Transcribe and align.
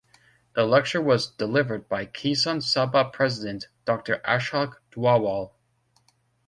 The 0.55 0.63
lecture 0.65 0.99
was 0.99 1.29
delivered 1.29 1.87
by 1.87 2.07
Kisan 2.07 2.57
Sabha 2.57 3.13
President 3.13 3.67
Dr 3.85 4.17
Ashok 4.25 4.77
Dhawale. 4.91 5.51